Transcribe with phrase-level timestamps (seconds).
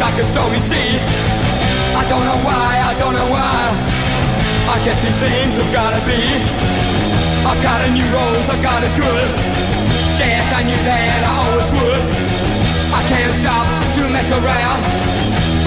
[0.00, 0.96] Like a stormy sea.
[1.92, 3.68] I don't know why, I don't know why.
[4.72, 6.16] I guess these things have gotta be.
[7.44, 9.28] I've got a new rose, I've got a good.
[10.16, 12.02] Guess I knew that I always would.
[12.96, 13.68] I can't stop
[14.00, 14.80] to mess around.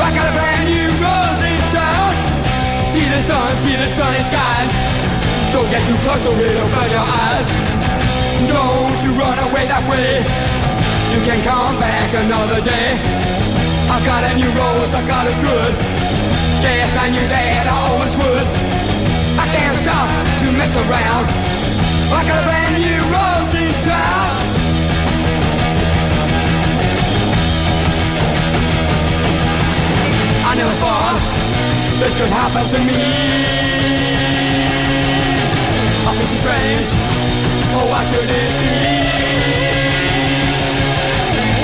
[0.01, 2.09] I got a brand new rose in town.
[2.89, 4.73] See the sun, see the sun, it.
[5.53, 7.47] Don't get too close or it'll burn your eyes.
[8.49, 10.25] Don't you run away that way.
[11.13, 13.22] You can come back another day.
[13.89, 15.73] I got a new rose, I got a good.
[16.61, 18.47] Guess I knew that I always would.
[19.35, 20.07] I can't stop
[20.39, 21.25] to mess around.
[22.13, 24.31] I got a brand new rose in town.
[30.47, 31.19] I never thought
[31.99, 33.03] this could happen to me.
[36.05, 36.89] I feel so strange.
[37.75, 39.23] Oh, why should it be?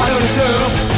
[0.02, 0.89] I don't deserve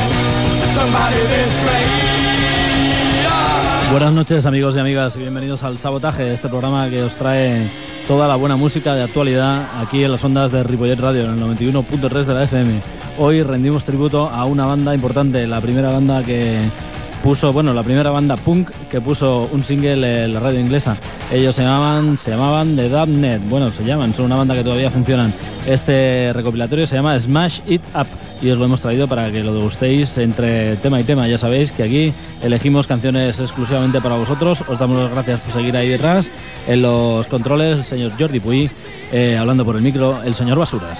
[3.92, 7.70] Buenas noches amigos y amigas y bienvenidos al Sabotaje, este programa que os trae
[8.08, 11.58] toda la buena música de actualidad aquí en las ondas de Ripollet Radio, en el
[11.58, 12.82] 91.3 de la FM.
[13.18, 16.72] Hoy rendimos tributo a una banda importante, la primera banda que
[17.22, 20.98] puso, bueno, la primera banda punk que puso un single en la radio inglesa.
[21.32, 24.90] Ellos se llamaban, se llamaban The Dubnet, bueno, se llaman, son una banda que todavía
[24.92, 25.34] funcionan.
[25.66, 28.08] Este recopilatorio se llama Smash It Up
[28.42, 31.28] y os lo hemos traído para que lo degustéis entre tema y tema.
[31.28, 34.64] Ya sabéis que aquí elegimos canciones exclusivamente para vosotros.
[34.68, 36.32] Os damos las gracias por seguir ahí detrás.
[36.68, 38.70] En los controles, el señor Jordi Puy,
[39.12, 41.00] eh, hablando por el micro, el señor Basuras.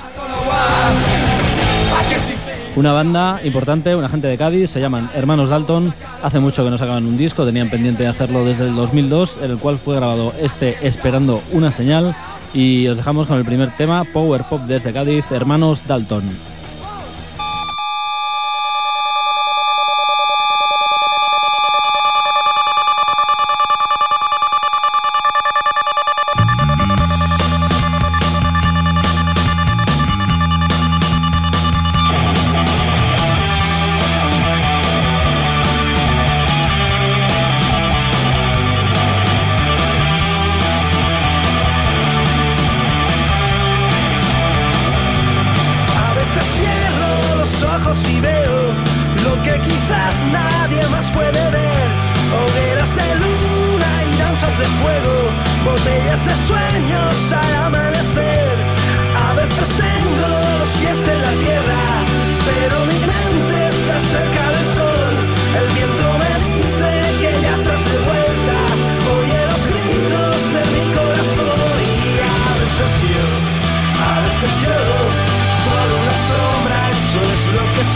[2.76, 5.94] Una banda importante, una gente de Cádiz, se llaman Hermanos Dalton.
[6.24, 9.52] Hace mucho que no sacaban un disco, tenían pendiente de hacerlo desde el 2002, en
[9.52, 12.16] el cual fue grabado este Esperando una señal.
[12.54, 16.51] Y os dejamos con el primer tema, Power Pop desde Cádiz, Hermanos Dalton.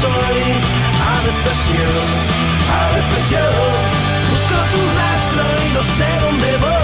[0.06, 0.42] A soy
[1.18, 1.90] adefesio,
[2.84, 3.46] adefesio.
[4.30, 6.75] Busco tu rastro y no sé dónde voy.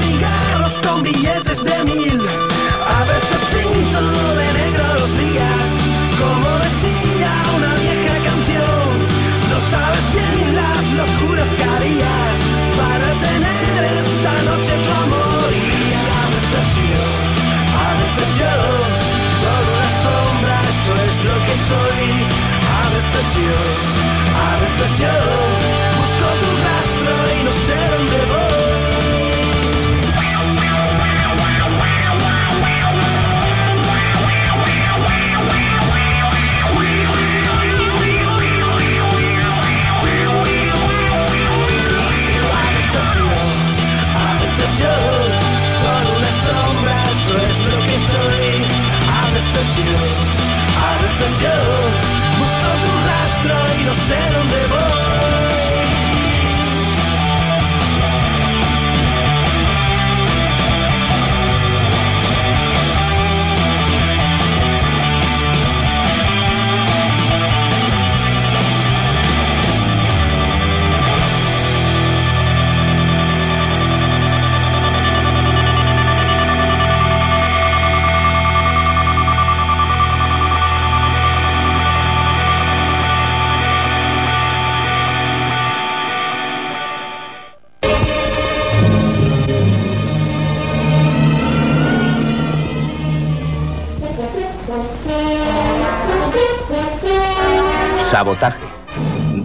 [0.00, 2.20] cigarros con billetes de mil.
[2.98, 4.00] A veces pinto
[4.40, 5.66] de negro los días,
[6.22, 8.88] como decía una vieja canción.
[9.52, 12.14] No sabes bien las locuras que haría
[12.80, 15.48] para tener esta noche tu amor.
[15.50, 17.04] Y a veces yo,
[17.86, 18.54] a veces yo,
[19.42, 22.06] solo la sombra, eso es lo que soy.
[22.78, 23.58] A veces yo,
[24.46, 25.49] a veces yo.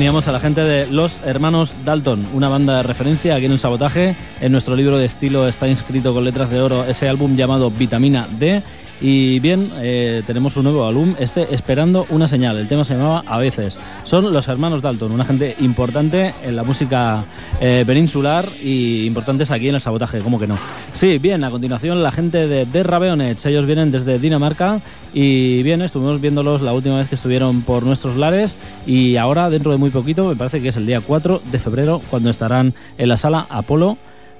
[0.00, 3.58] Teníamos a la gente de Los Hermanos Dalton, una banda de referencia aquí en el
[3.58, 4.16] sabotaje.
[4.40, 8.26] En nuestro libro de estilo está inscrito con letras de oro ese álbum llamado Vitamina
[8.38, 8.62] D
[9.00, 12.58] y bien, eh, tenemos un nuevo álbum, este Esperando una señal.
[12.58, 13.78] El tema se llamaba A veces.
[14.04, 17.24] Son los hermanos Dalton, una gente importante en la música
[17.60, 20.58] eh, peninsular y importantes aquí en el sabotaje, ¿cómo que no?
[20.92, 23.46] Sí, bien, a continuación la gente de The Raveonets.
[23.46, 24.80] Ellos vienen desde Dinamarca
[25.14, 28.54] y bien, estuvimos viéndolos la última vez que estuvieron por nuestros lares
[28.86, 32.02] y ahora, dentro de muy poquito, me parece que es el día 4 de febrero,
[32.10, 33.96] cuando estarán en la sala Apolo.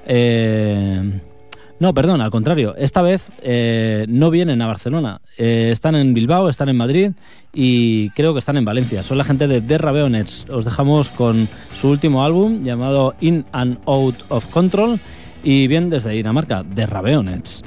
[0.07, 1.21] Eh,
[1.81, 2.75] no, perdón, al contrario.
[2.77, 5.23] Esta vez eh, no vienen a Barcelona.
[5.39, 7.13] Eh, están en Bilbao, están en Madrid
[7.55, 9.03] y creo que están en Valencia.
[9.03, 10.47] Son la gente de The Raveonets.
[10.51, 15.01] Os dejamos con su último álbum llamado In and Out of Control
[15.43, 17.63] y bien desde Dinamarca, The Raveonets.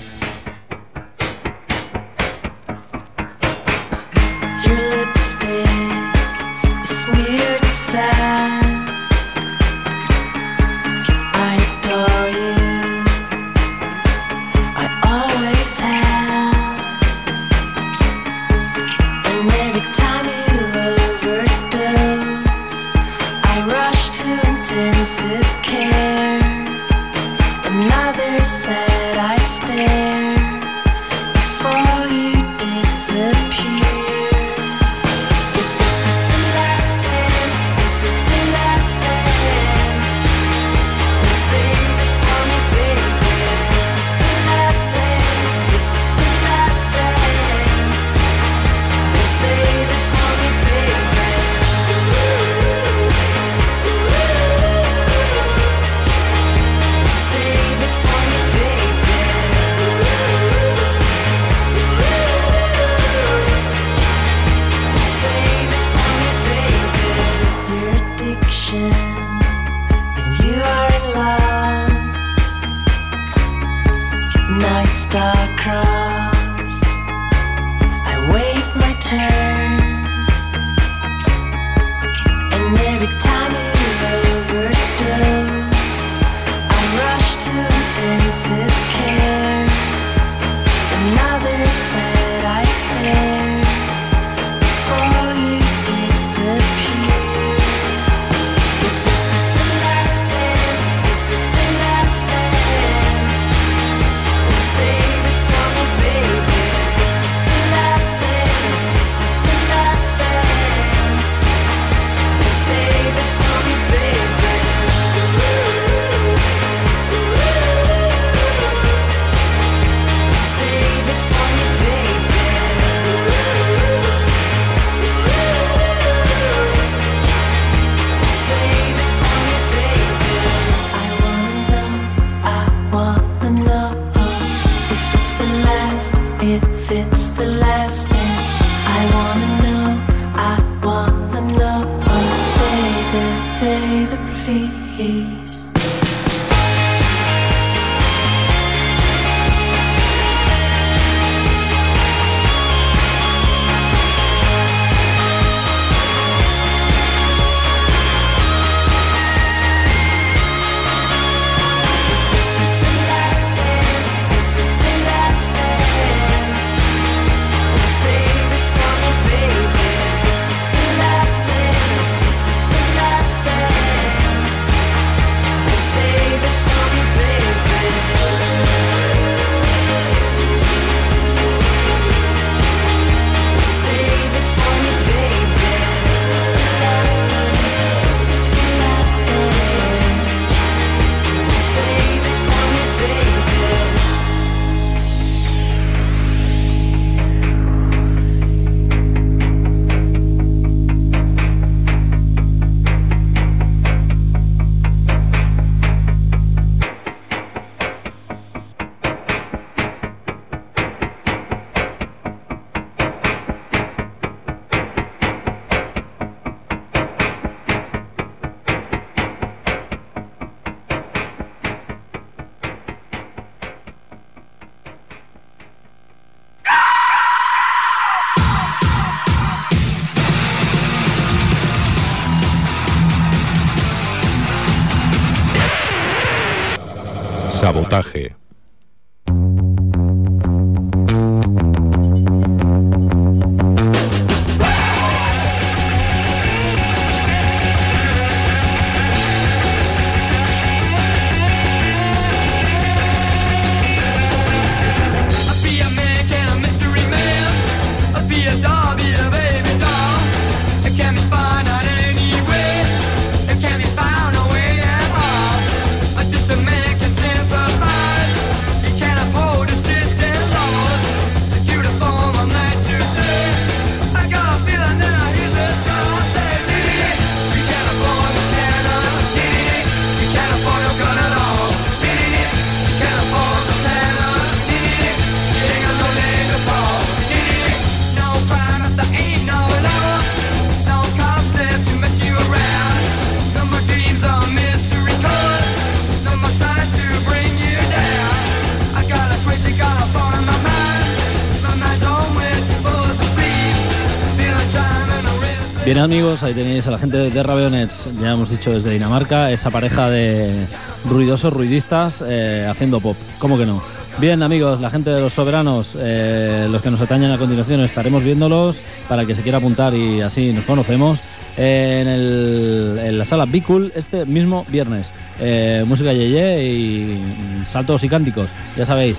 [305.85, 309.69] Bien amigos, ahí tenéis a la gente de Rabionets, ya hemos dicho desde Dinamarca, esa
[309.69, 310.65] pareja de
[311.03, 313.83] ruidosos ruidistas eh, haciendo pop, ¿cómo que no?
[314.17, 318.23] Bien amigos, la gente de los soberanos, eh, los que nos atañen a continuación, estaremos
[318.23, 318.77] viéndolos
[319.09, 321.19] para que se quiera apuntar y así nos conocemos
[321.57, 325.11] en, la sala Bicul este mismo viernes.
[325.45, 327.21] Eh, música yeye y
[327.67, 328.47] saltos y cánticos.
[328.77, 329.17] Ya sabéis,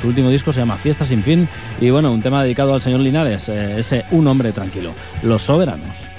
[0.00, 1.48] su último disco se llama Fiesta sin fin
[1.80, 4.92] y bueno, un tema dedicado al señor Linares, ese Un hombre tranquilo.
[5.22, 6.15] Los soberanos.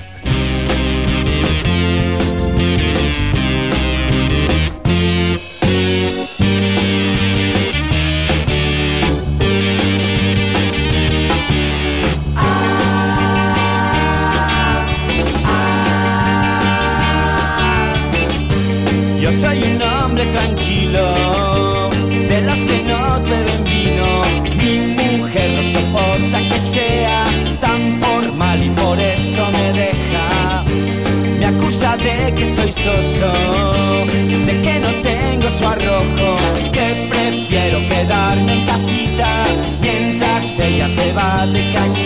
[32.86, 36.38] De que no tengo su arrojo,
[36.72, 39.46] que prefiero quedarme en casita
[39.82, 41.97] mientras ella se va de cañita.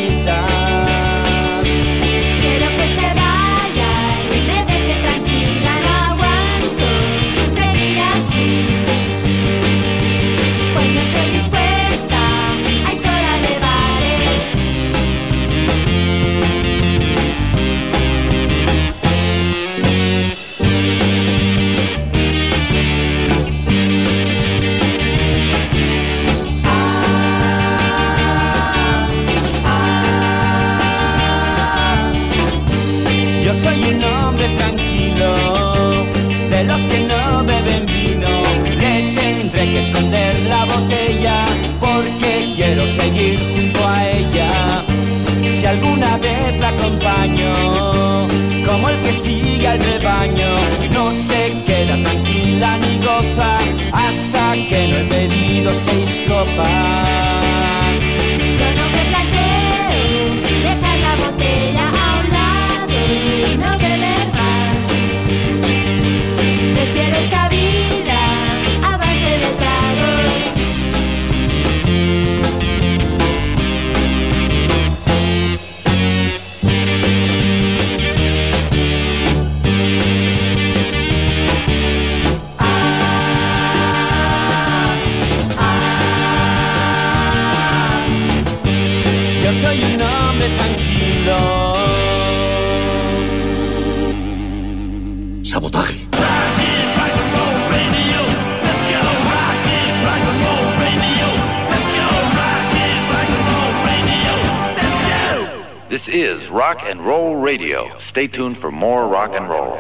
[106.08, 107.92] Is Rock and Roll Radio.
[108.08, 109.76] Stay tuned for more rock and roll.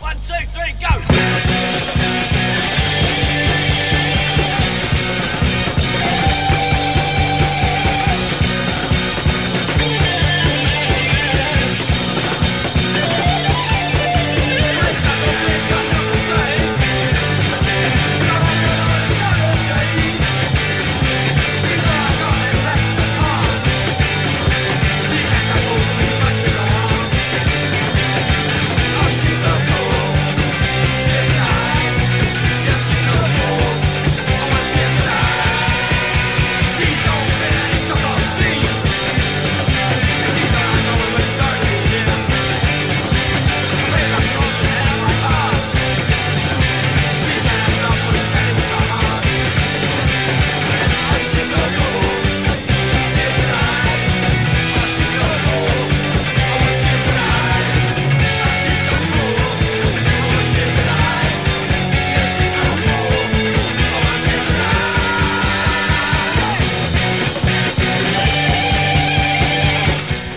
[0.00, 2.05] One, two, three, go!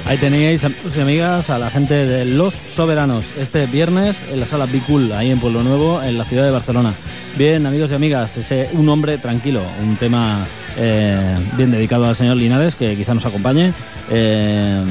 [0.10, 4.48] Ahí tenéis, amigos y amigas, a la gente de Los Soberanos, este viernes en la
[4.48, 6.95] sala Bicul, ahí en Pueblo Nuevo, en la ciudad de Barcelona.
[7.38, 12.38] Bien, amigos y amigas, ese Un hombre tranquilo, un tema eh, bien dedicado al señor
[12.38, 13.72] Linares, que quizá nos acompañe.
[14.10, 14.84] Eh,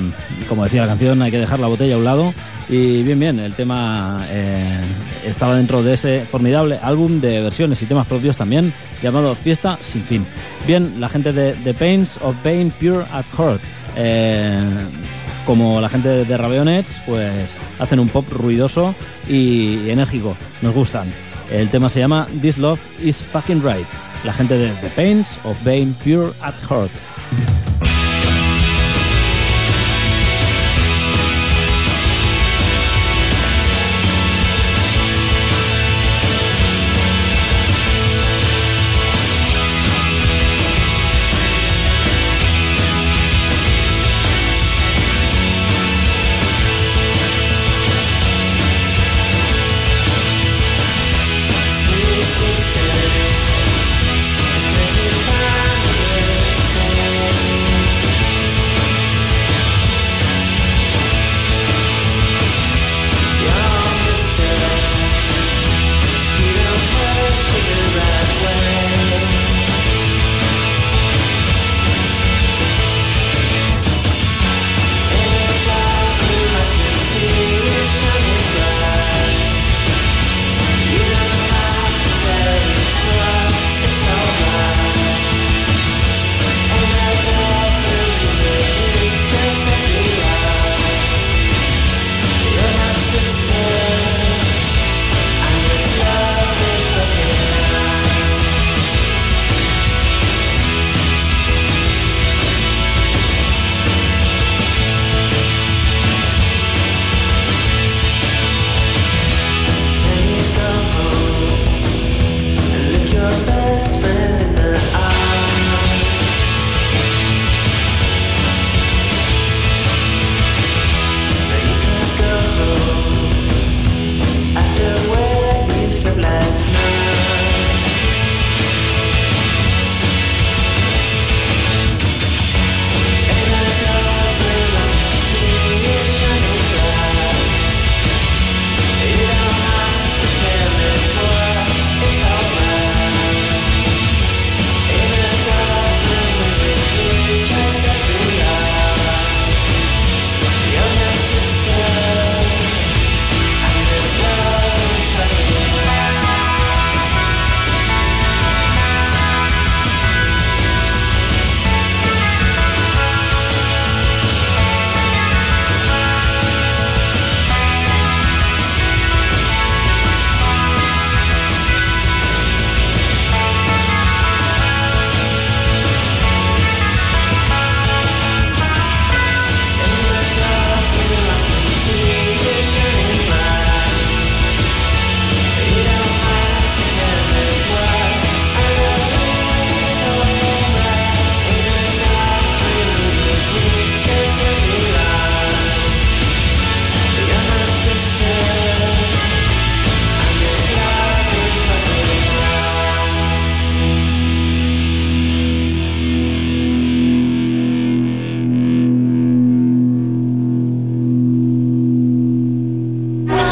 [0.49, 2.33] como decía la canción, hay que dejar la botella a un lado.
[2.69, 4.79] Y bien, bien, el tema eh,
[5.27, 10.01] estaba dentro de ese formidable álbum de versiones y temas propios también, llamado Fiesta sin
[10.01, 10.25] fin.
[10.65, 13.61] Bien, la gente de The Pains of Pain Pure at Heart.
[15.49, 18.95] Como la gente de Raveonets, pues hacen un pop ruidoso
[19.27, 20.37] y enérgico.
[20.61, 21.11] Nos gustan.
[21.51, 23.87] El tema se llama This Love is Fucking Right.
[24.27, 26.91] La gente de The Pains of Pain Pure at Heart.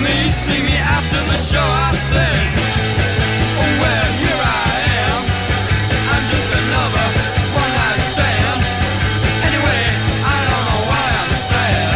[0.00, 0.28] Me?
[0.30, 2.46] See me after the show, I said.
[3.60, 4.72] Oh, well, here I
[5.04, 5.22] am.
[6.12, 7.06] I'm just another
[7.60, 8.60] one night stand.
[9.48, 9.82] Anyway,
[10.24, 11.92] I don't know why I'm sad.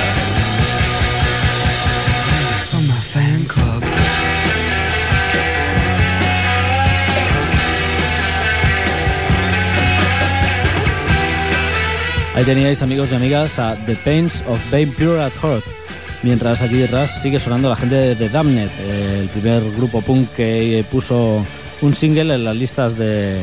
[2.71, 3.83] From my fan club.
[12.35, 15.84] Ahí teníais, amigos y amigas, a The Pains of Being Pure at Heart.
[16.25, 20.31] Mientras aquí detrás sigue sonando la gente de The Damned, eh, el primer grupo punk
[20.31, 21.45] que eh, puso
[21.83, 23.39] un single en las listas de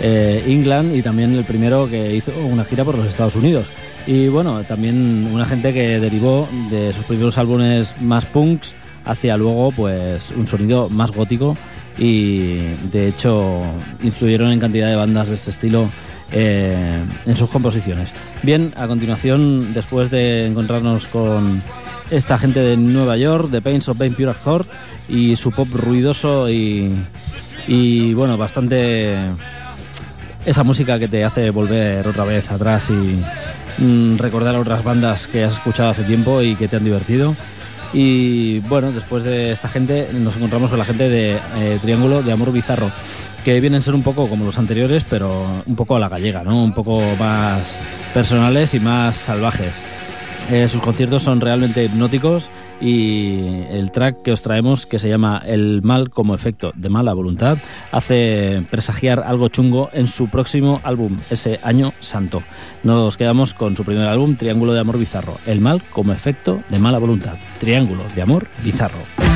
[0.00, 3.66] eh, England y también el primero que hizo una gira por los Estados Unidos.
[4.08, 9.70] Y bueno, también una gente que derivó de sus primeros álbumes más punks hacia luego
[9.70, 11.56] pues un sonido más gótico
[11.98, 12.56] y
[12.90, 13.62] de hecho
[14.02, 15.88] influyeron en cantidad de bandas de este estilo
[16.32, 18.08] eh, en sus composiciones.
[18.42, 21.62] Bien, a continuación, después de encontrarnos con
[22.12, 24.68] esta gente de Nueva York, de Pains of Pain Pure Heart,
[25.08, 26.92] y su pop ruidoso y,
[27.66, 29.16] y bueno, bastante
[30.44, 35.44] esa música que te hace volver otra vez atrás y mm, recordar otras bandas que
[35.44, 37.34] has escuchado hace tiempo y que te han divertido.
[37.94, 42.32] Y bueno, después de esta gente nos encontramos con la gente de eh, Triángulo de
[42.32, 42.90] Amor Bizarro,
[43.44, 46.42] que vienen a ser un poco como los anteriores, pero un poco a la gallega,
[46.42, 46.62] ¿no?
[46.62, 47.78] Un poco más
[48.14, 49.72] personales y más salvajes.
[50.50, 52.50] Eh, sus conciertos son realmente hipnóticos
[52.80, 57.14] y el track que os traemos, que se llama El mal como efecto de mala
[57.14, 57.58] voluntad,
[57.90, 62.42] hace presagiar algo chungo en su próximo álbum, ese año santo.
[62.82, 65.38] Nos quedamos con su primer álbum, Triángulo de Amor Bizarro.
[65.46, 67.34] El mal como efecto de mala voluntad.
[67.58, 69.31] Triángulo de Amor Bizarro.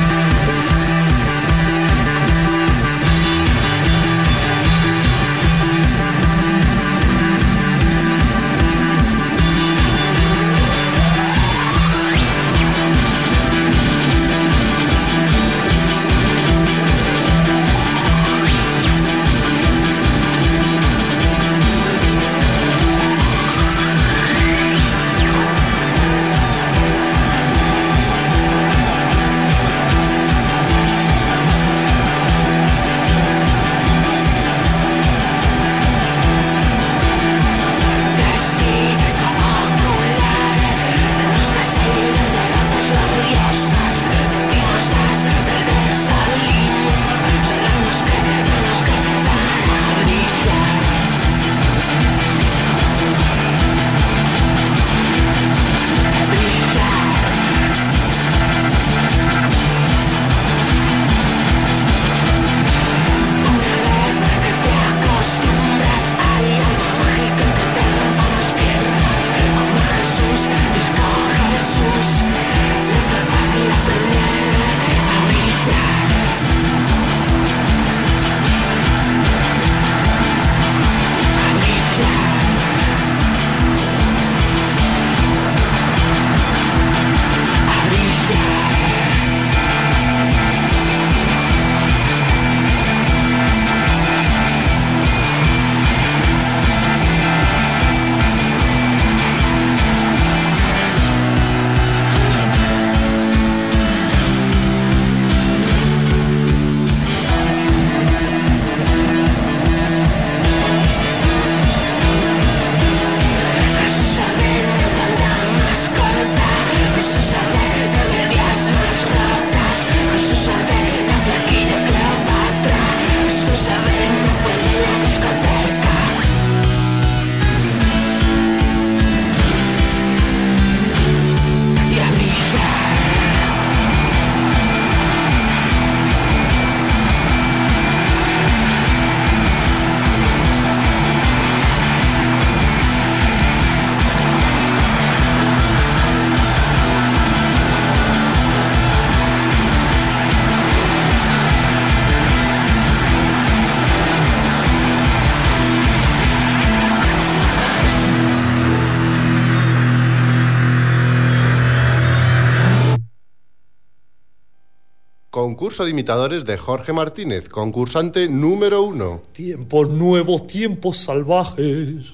[165.77, 169.21] Concurso de imitadores de Jorge Martínez, concursante número uno.
[169.31, 172.13] Tiempos nuevos, tiempos salvajes.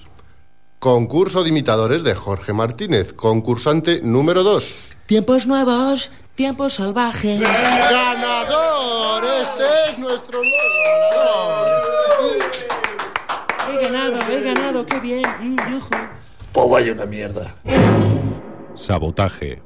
[0.79, 4.89] Concurso de imitadores de Jorge Martínez, concursante número dos.
[5.05, 7.39] Tiempos nuevos, tiempos salvajes.
[7.39, 9.23] ¡Ganador!
[9.23, 12.41] Este es nuestro nuevo ganador.
[13.69, 15.23] He ganado, he ganado, qué bien.
[15.39, 15.89] Mm, yujú.
[16.51, 17.55] Pues vaya una mierda.
[18.75, 19.61] Sabotaje.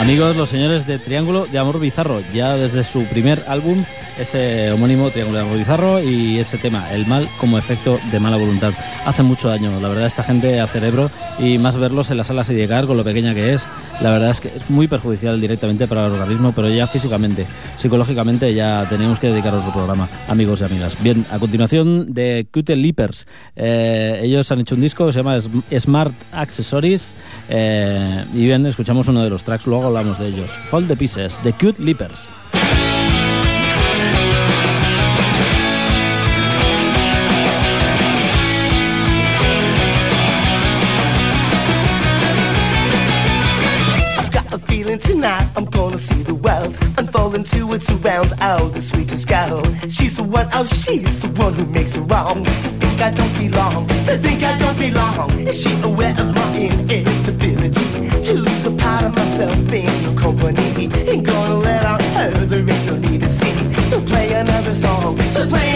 [0.00, 3.84] Amigos, los señores de Triángulo de Amor Bizarro, ya desde su primer álbum,
[4.18, 8.38] ese homónimo Triángulo de Amor Bizarro y ese tema, el mal como efecto de mala
[8.38, 8.72] voluntad.
[9.04, 12.48] Hace mucho daño, la verdad, esta gente al cerebro y más verlos en las salas
[12.48, 13.66] y llegar con lo pequeña que es,
[14.02, 17.46] la verdad es que es muy perjudicial directamente para el organismo, pero ya físicamente,
[17.78, 20.96] psicológicamente ya tenemos que dedicar otro programa, amigos y amigas.
[21.02, 25.36] Bien, a continuación de Cute Leapers, eh, ellos han hecho un disco que se llama
[25.36, 27.14] Sm- Smart Accessories
[27.48, 30.50] eh, y bien, escuchamos uno de los tracks, luego hablamos de ellos.
[30.70, 32.28] Fall the Pieces, de Cute Leapers.
[45.60, 48.32] I'm gonna see the world unfold into its surrounds.
[48.40, 49.62] Oh, the sweetest girl.
[49.90, 52.44] She's the one, oh, she's the one who makes it wrong.
[52.44, 55.30] To think I don't belong, to think I don't belong.
[55.46, 58.08] Is she aware of my inevitability?
[58.24, 60.88] To lose a part of myself in your company.
[61.10, 63.52] Ain't gonna let out her, there ain't no need to see.
[63.90, 65.69] So play another song, so play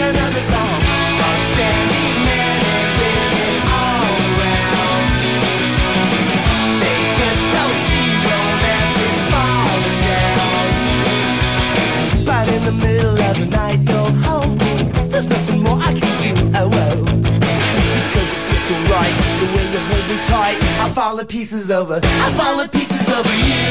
[20.95, 21.99] fall to pieces over.
[22.01, 23.65] I fall to pieces over you.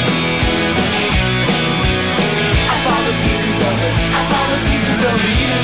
[2.68, 3.88] I fall to pieces over.
[4.12, 5.56] I fall to pieces over you.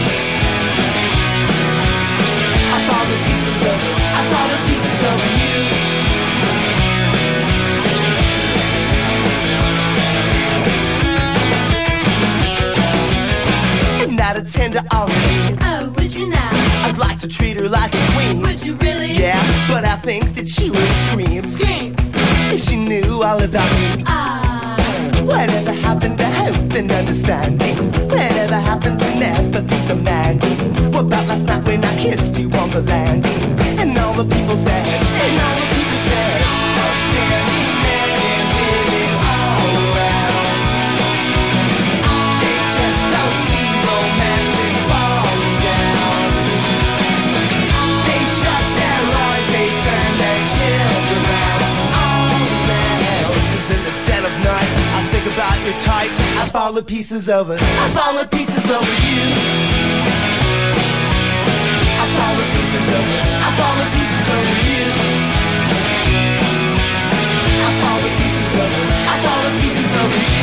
[2.64, 3.90] I fall to pieces over.
[3.92, 5.60] I fall to pieces over you.
[14.02, 15.58] and not a tender offering.
[15.60, 16.48] Oh, would you now?
[16.86, 18.40] I'd like to treat her like a queen.
[18.40, 19.12] Would you really?
[19.12, 21.29] Yeah, but I think that she would Scream.
[23.58, 24.04] Me.
[24.06, 24.76] Ah.
[25.24, 27.76] Whatever happened to hope and understanding?
[28.08, 30.58] Whatever happened to never be demanding?
[30.92, 33.42] What about last night when I kissed you on the landing?
[33.78, 35.69] And all the people said, and all the
[55.72, 56.16] think about your tights.
[56.38, 57.56] I fall to pieces over.
[57.60, 59.22] I fall to pieces over you.
[61.96, 63.18] I fall to pieces over.
[63.30, 64.86] I fall to pieces over you.
[67.62, 68.82] I fall to pieces over.
[69.06, 70.39] I fall to pieces over you.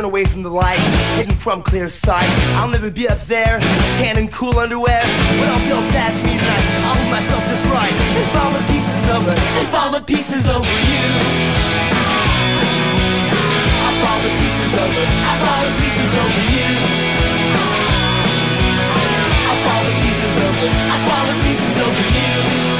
[0.00, 0.78] turn away from the light,
[1.16, 2.24] hidden from clear sight.
[2.56, 3.60] I'll never be up there,
[4.00, 5.02] tan and cool underwear.
[5.36, 9.02] When I'll feel past me tonight, I'll hold myself just right and fall the pieces
[9.12, 11.04] over, and fall the pieces over you.
[13.84, 16.70] I'll fall the pieces over, I'll fall the pieces over you.
[19.48, 22.79] I'll fall the pieces over, I'll fall the pieces over you.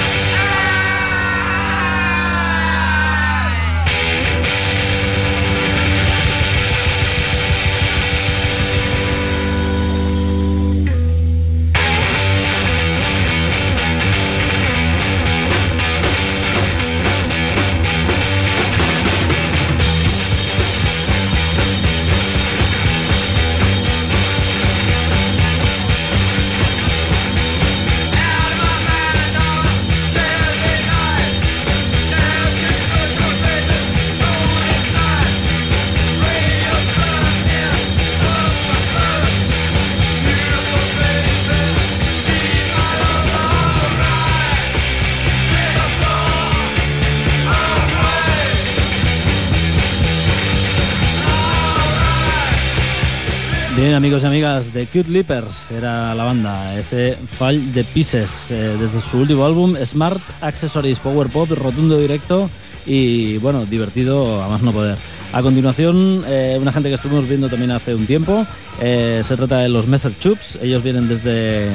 [53.81, 58.77] Bien, amigos y amigas, de Cute Leapers era la banda, ese Fall de Pieces, eh,
[58.79, 62.47] desde su último álbum, Smart Accessories Power Pop, rotundo directo
[62.85, 64.97] y bueno, divertido a más no poder.
[65.33, 68.45] A continuación, eh, una gente que estuvimos viendo también hace un tiempo,
[68.79, 71.67] eh, se trata de los Messer Chups, ellos vienen desde,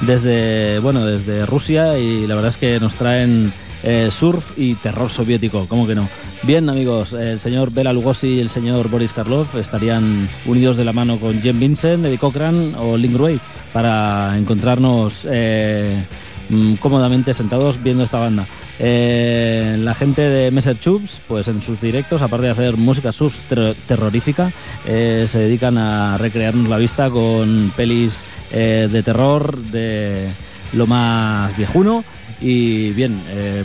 [0.00, 3.52] desde, bueno, desde Rusia y la verdad es que nos traen
[3.84, 6.08] eh, surf y terror soviético, ¿cómo que no?
[6.42, 10.92] Bien, amigos, el señor Bela Lugosi y el señor Boris Karloff estarían unidos de la
[10.92, 13.38] mano con Jim Vincent, Eddie Cochran o Link Ray
[13.72, 16.02] para encontrarnos eh,
[16.50, 18.46] mm, cómodamente sentados viendo esta banda.
[18.78, 23.34] Eh, la gente de Messer Chups, pues en sus directos, aparte de hacer música surf
[23.48, 24.50] ter- terrorífica,
[24.84, 30.28] se dedican a recrearnos la vista con pelis de terror de
[30.72, 32.04] lo más viejuno.
[32.46, 33.64] Y bien, eh,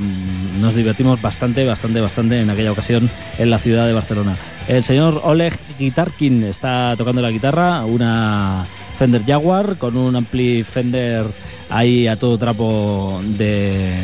[0.61, 4.37] nos divertimos bastante, bastante, bastante en aquella ocasión en la ciudad de Barcelona.
[4.69, 8.65] El señor Oleg Guitarkin está tocando la guitarra, una
[8.97, 11.25] Fender Jaguar con un ampli Fender
[11.69, 13.95] ahí a todo trapo de,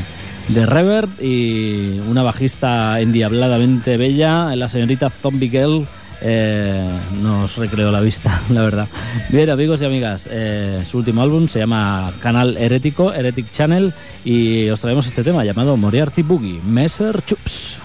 [0.50, 5.88] de reverb y una bajista endiabladamente bella, la señorita Zombie Girl.
[6.22, 6.90] Eh,
[7.22, 8.88] nos recreó la vista, la verdad.
[9.30, 13.94] Bien, amigos y amigas, eh, su último álbum se llama Canal Herético, Heretic Channel,
[14.24, 17.85] y os traemos este tema llamado Moriarty Boogie, Messer Chups.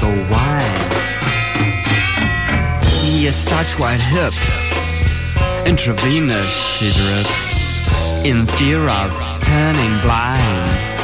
[0.00, 0.80] The wine.
[3.20, 4.72] Your starch white hips,
[5.66, 11.00] intravenous she drips, in fear of turning blind.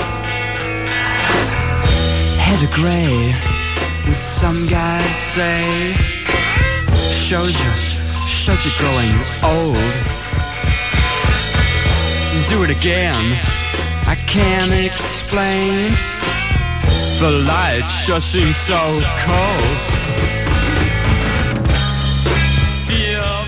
[2.39, 3.35] Head of gray,
[4.09, 5.93] as some guys say,
[7.29, 7.73] shows you,
[8.27, 10.11] shows you growing old
[12.51, 13.39] do it again.
[14.07, 16.10] I can't explain.
[17.21, 17.85] The.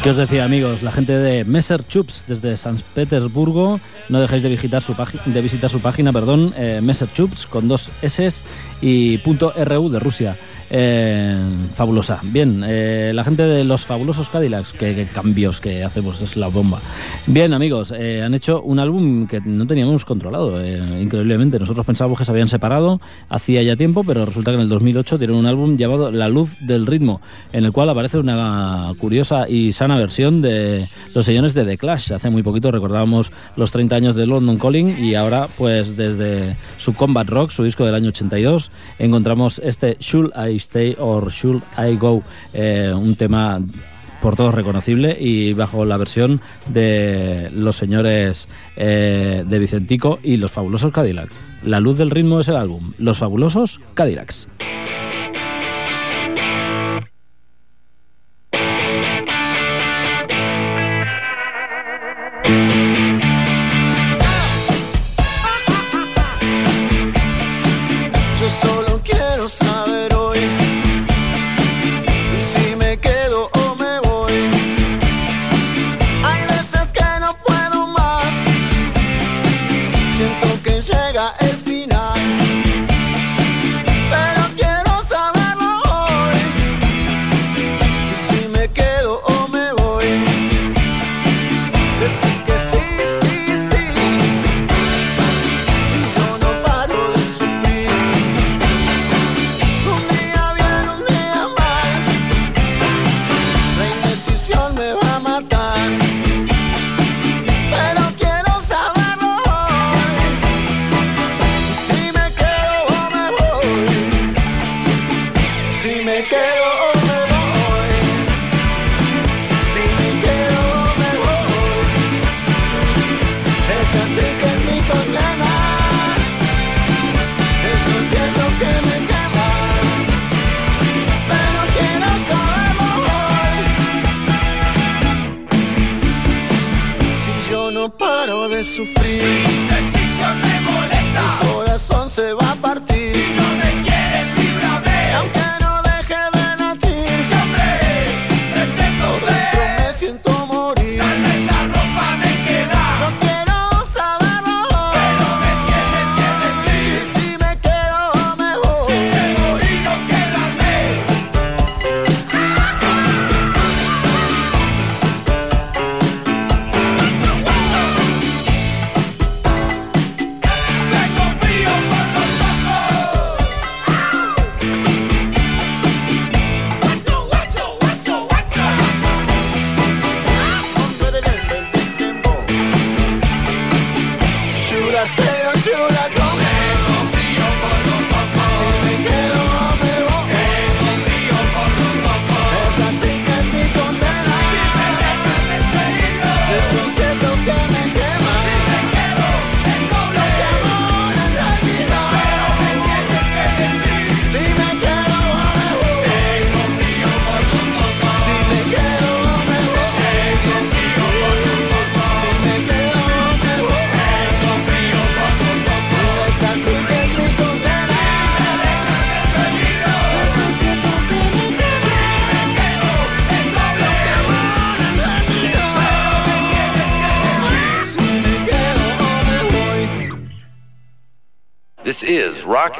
[0.02, 0.82] ¿Qué os decía, amigos?
[0.82, 3.80] La gente de Messer Chups desde San Petersburgo.
[4.10, 7.66] No dejéis de visitar su, página, de visitar su página, perdón, eh, Messer Chups con
[7.66, 8.42] dos S
[8.82, 10.36] y punto .ru de Rusia.
[10.74, 11.36] Eh,
[11.74, 12.20] fabulosa.
[12.22, 16.80] Bien, eh, la gente de los fabulosos Cadillacs, qué cambios que hacemos, es la bomba.
[17.26, 21.58] Bien, amigos, eh, han hecho un álbum que no teníamos controlado, eh, increíblemente.
[21.58, 25.18] Nosotros pensábamos que se habían separado hacía ya tiempo, pero resulta que en el 2008
[25.18, 27.20] tienen un álbum llamado La Luz del Ritmo,
[27.52, 32.14] en el cual aparece una curiosa y sana versión de los señores de The Clash.
[32.14, 36.94] Hace muy poquito recordábamos los 30 años de London Calling y ahora, pues desde su
[36.94, 41.96] Combat Rock, su disco del año 82, encontramos este Should I Stay or Should I
[41.96, 43.60] Go, eh, un tema
[44.22, 50.52] por todos reconocible y bajo la versión de los señores eh, de Vicentico y los
[50.52, 51.34] fabulosos Cadillacs.
[51.64, 54.48] La luz del ritmo es el álbum, Los fabulosos Cadillacs.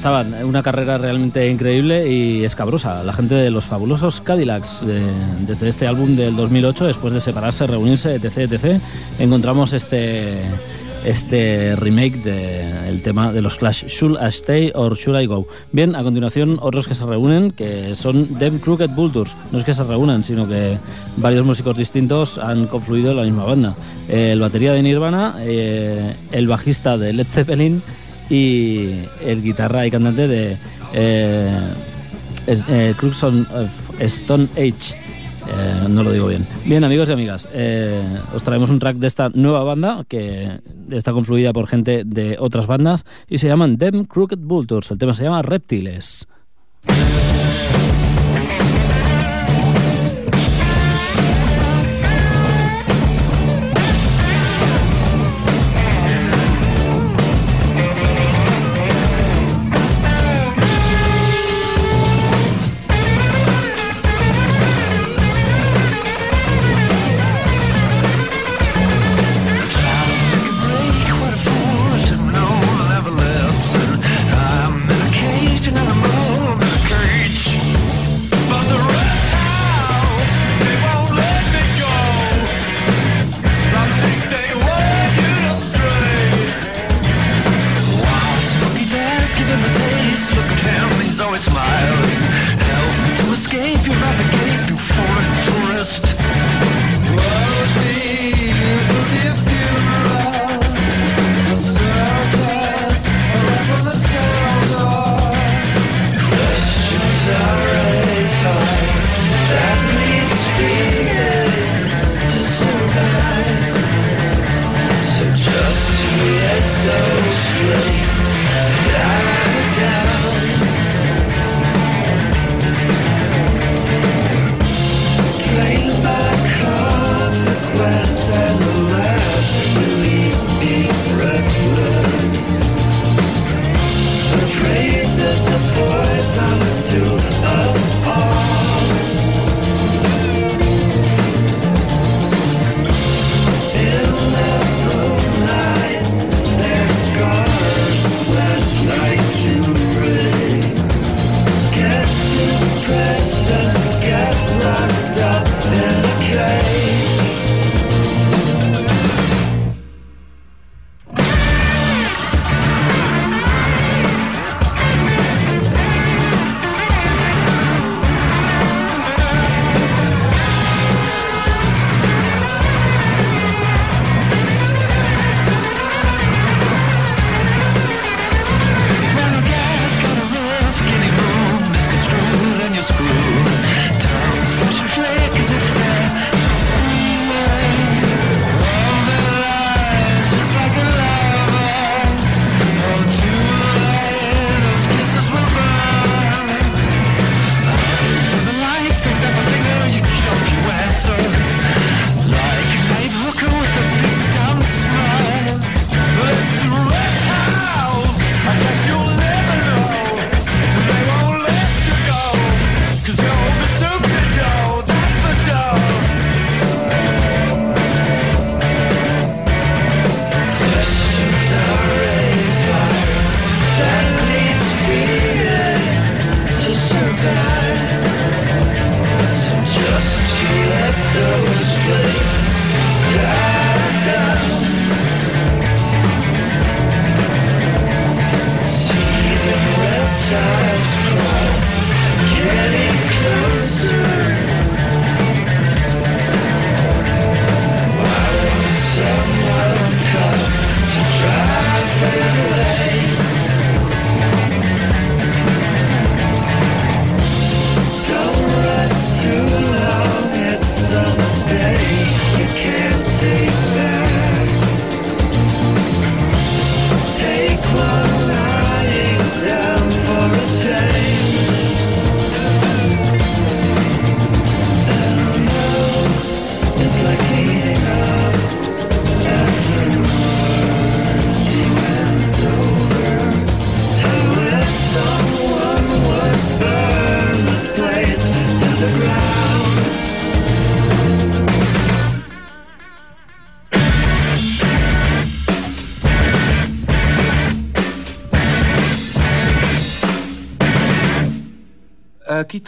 [0.00, 3.04] Estaban, una carrera realmente increíble y escabrosa.
[3.04, 5.02] La gente de los fabulosos Cadillacs, de-
[5.46, 8.80] desde este álbum del 2008, después de separarse, reunirse, etc, etc,
[9.18, 10.32] encontramos este,
[11.04, 15.46] este remake del tema de los Clash, Should I Stay or Should I Go?
[15.70, 19.36] Bien, a continuación otros que se reúnen, que son Them Crooked Vultures.
[19.52, 20.78] No es que se reúnan, sino que
[21.18, 23.74] varios músicos distintos han confluido en la misma banda.
[24.08, 27.82] El batería de Nirvana, eh, el bajista de Led Zeppelin,
[28.30, 30.56] y el guitarra y cantante de
[30.94, 31.60] eh,
[32.46, 34.96] eh, Crux on- of Stone Age.
[35.48, 36.46] Eh, no lo digo bien.
[36.64, 38.00] Bien, amigos y amigas, eh,
[38.34, 40.60] os traemos un track de esta nueva banda que
[40.90, 44.90] está confluida por gente de otras bandas y se llaman Them Crooked Vultures.
[44.92, 46.26] El tema se llama Reptiles.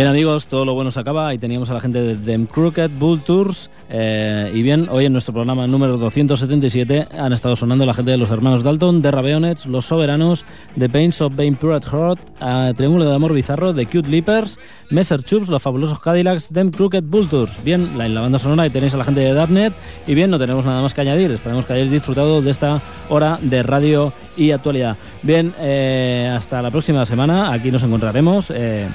[0.00, 1.28] Bien amigos, todo lo bueno se acaba.
[1.28, 3.68] Ahí teníamos a la gente de Them Crooked Bull Tours.
[3.90, 8.16] eh, y bien, hoy en nuestro programa número 277 han estado sonando la gente de
[8.16, 10.46] los hermanos Dalton, de Rabeonets, Los Soberanos,
[10.78, 15.22] The Pains of Vain Pure Heart, eh, Triángulo de Amor Bizarro, The Cute Leapers, Messer
[15.22, 17.62] Chups, Los Fabulosos Cadillacs, Them Crooked Bull Tours.
[17.62, 19.74] Bien, la, en la banda sonora ahí tenéis a la gente de Darknet.
[20.06, 21.30] Y bien, no tenemos nada más que añadir.
[21.30, 22.80] Esperemos que hayáis disfrutado de esta
[23.10, 24.96] hora de radio y actualidad.
[25.22, 27.52] Bien, eh, hasta la próxima semana.
[27.52, 28.46] Aquí nos encontraremos.
[28.48, 28.88] eh,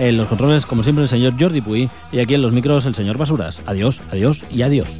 [0.00, 2.94] en los controles, como siempre, el señor Jordi Puy y aquí en los micros el
[2.94, 3.60] señor Basuras.
[3.66, 4.98] Adiós, adiós y adiós.